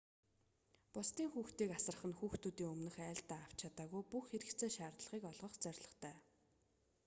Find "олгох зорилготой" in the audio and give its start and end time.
5.31-6.15